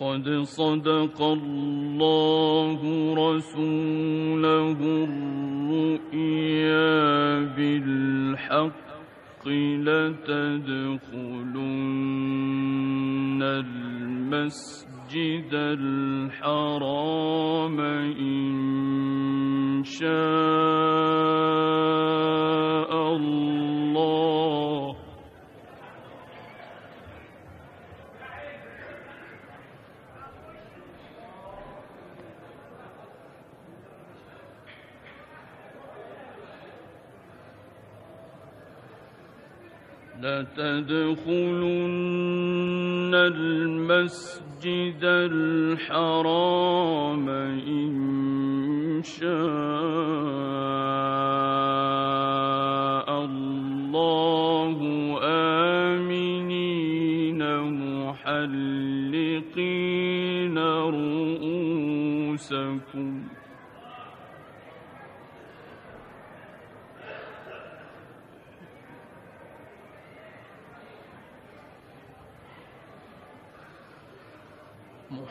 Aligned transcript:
لقد 0.00 0.30
صدق 0.42 1.22
الله 1.22 2.80
رسوله 3.14 4.78
الرؤيا 5.58 6.58
بالحق 7.56 8.72
لتدخلن 9.46 10.22
المسجد 13.42 14.70
الحرام 15.52 17.00
إن 18.20 19.82
شاء 19.84 20.08
الله. 23.16 23.57
لتدخلن 40.58 41.88
المسجد 43.14 45.04
الحرام 45.82 46.48
إن 47.28 47.77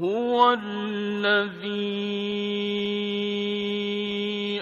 هو 0.00 0.52
الذي 0.62 1.88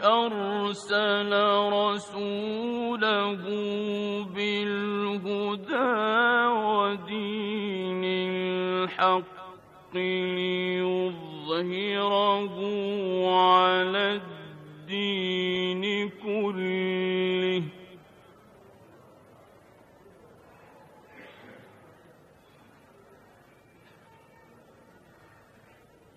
أرسل 0.04 1.32
رسوله 1.72 3.42
بالهدى 4.34 5.92
ودين 6.66 8.04
الحق 8.04 9.24
ليظهره 9.94 11.66
على 13.30 14.14
الدين 14.14 14.35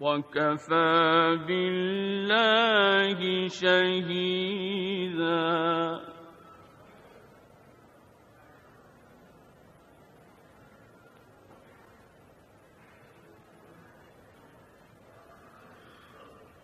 وكفى 0.01 1.37
بالله 1.47 3.19
شهيدا. 3.47 4.59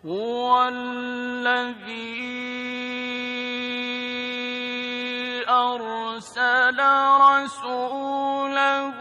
هو 0.06 0.68
الذي 0.68 2.16
أرسل 5.48 6.78
رسوله 7.20 8.98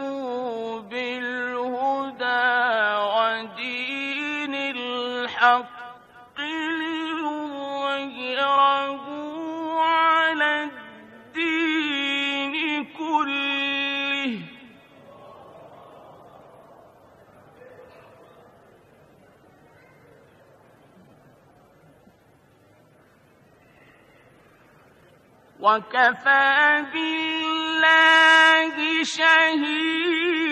وكفى 25.65 26.85
بالله 26.93 28.75
شهيدا. 29.03 30.45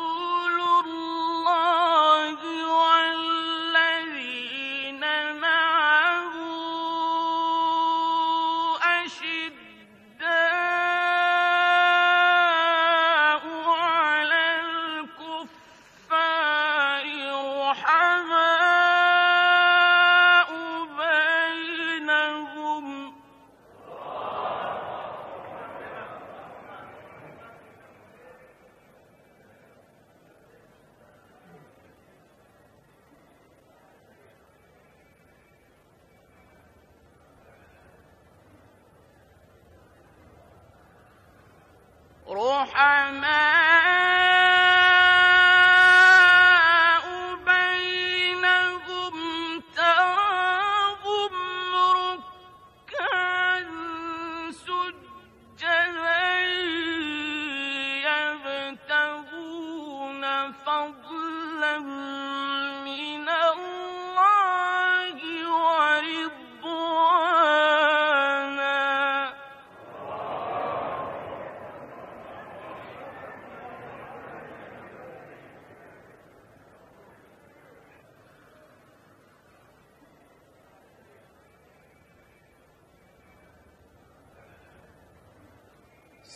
رحمان 42.38 43.57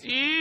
Sí. 0.02 0.41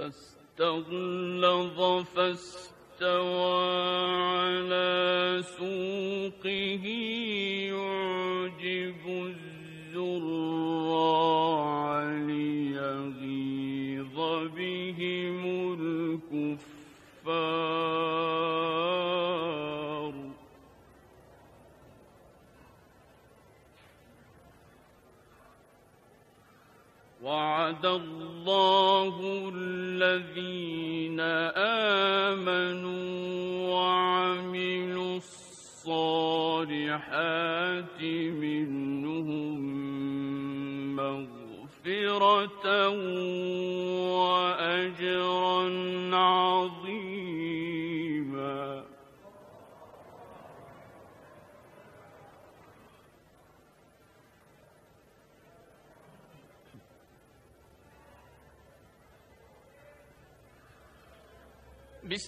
فاستغلظ 0.00 1.78
فاستوى 2.16 3.60
على 4.32 5.42
سوقه 5.44 6.86
يعجب 7.68 9.02
الزراع 9.92 10.40
ليغيظ 12.28 14.16
بهم 14.56 15.40
الكفار. 15.80 16.70
وعد 27.22 27.86
الله 27.86 29.14
الذين 30.02 31.20
آمنوا 32.30 33.04
وعملوا 33.68 35.16
الصالحات 35.16 36.80
منهم 38.40 39.60
مغفرة 40.96 42.88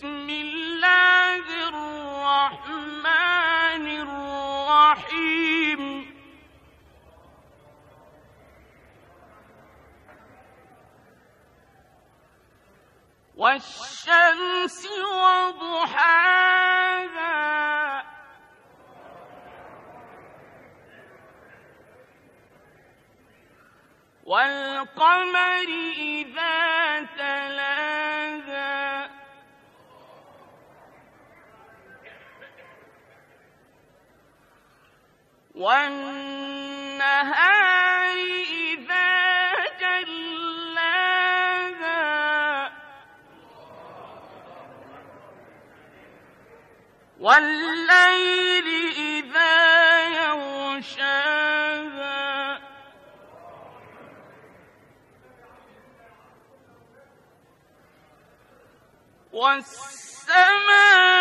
بسم 0.02 0.30
الله 0.30 1.68
الرحمن 1.68 3.06
الرحيم. 4.98 5.82
والشمس 13.36 14.86
وضحاها. 15.22 16.42
والقمر 24.24 25.68
إذا 25.98 27.02
تلاها 27.16 27.71
والنهار 35.54 37.42
إذا 38.72 39.52
جلاها 39.80 40.72
والليل 47.20 48.68
إذا 48.96 50.04
يغشاها 50.04 51.42
والسماء 59.32 61.11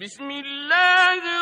بسم 0.00 0.30
الله 0.30 1.33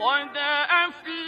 قد 0.00 0.36
أفلح 0.36 1.19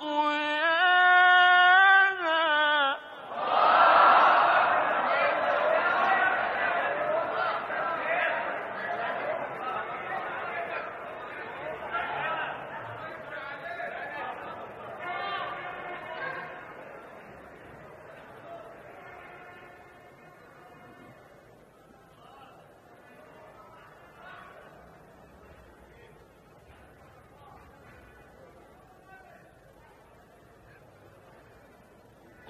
قل 0.00 0.39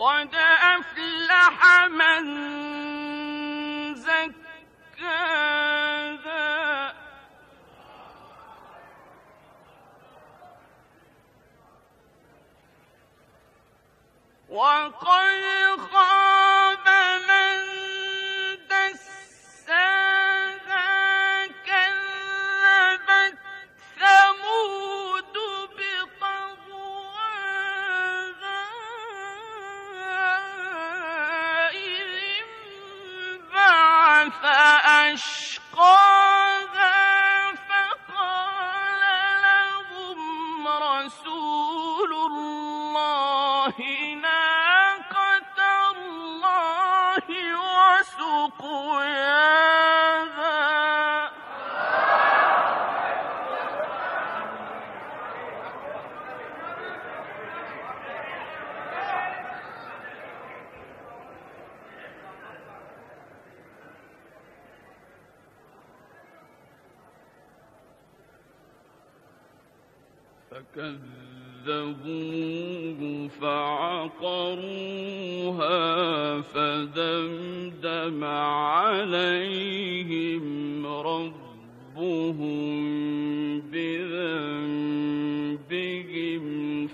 قد 0.00 0.34
أفلح 0.34 1.86
من 1.88 2.89
فكذبوه 42.10 42.90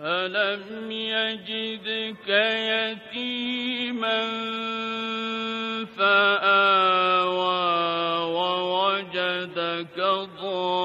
ألم 0.02 0.90
يجدك 0.90 2.28
يتيما 2.28 4.20
فآوى 5.84 7.50
ووجدك 8.32 9.98
ضالا 10.40 10.80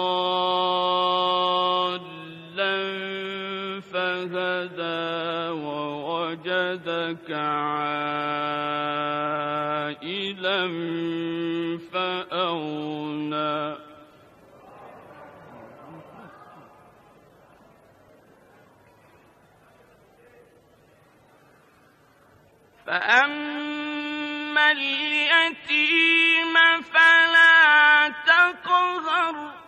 فهدى 3.81 5.49
ووجدك 5.63 7.31
عائلا 7.31 8.75
فأما 22.87 24.71
اليتيم 24.71 26.53
فلا 26.81 28.13
تقهر 28.27 29.64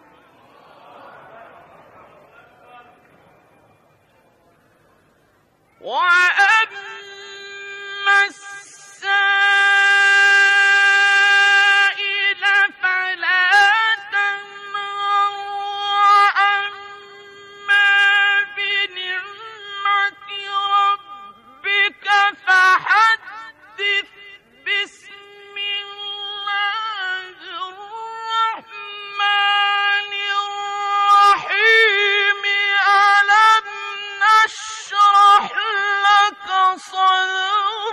فأما 36.78 37.87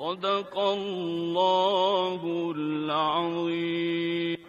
صدق 0.00 0.58
الله 0.58 2.52
العظيم. 2.56 4.39